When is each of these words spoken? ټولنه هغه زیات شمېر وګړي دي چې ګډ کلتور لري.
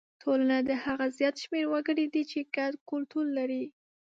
ټولنه 0.21 0.75
هغه 0.85 1.05
زیات 1.17 1.35
شمېر 1.43 1.65
وګړي 1.69 2.05
دي 2.13 2.23
چې 2.31 2.39
ګډ 2.55 2.73
کلتور 2.89 3.25
لري. 3.37 3.63